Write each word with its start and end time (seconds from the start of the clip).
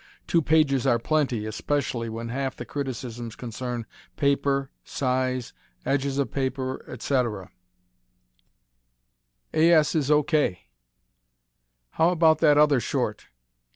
Two 0.25 0.41
pages 0.41 0.87
are 0.87 0.97
plenty, 0.97 1.45
especially 1.45 2.09
when 2.09 2.29
half 2.29 2.55
the 2.55 2.65
criticisms 2.65 3.35
concern 3.35 3.85
paper, 4.15 4.71
size, 4.83 5.53
edges 5.85 6.17
of 6.17 6.31
paper, 6.31 6.83
etc. 6.89 7.51
A. 9.53 9.71
S. 9.71 9.93
is 9.93 10.09
O. 10.09 10.23
K! 10.23 10.69
How 11.91 12.09
about 12.09 12.39
that 12.39 12.57
other 12.57 12.79
short? 12.79 13.27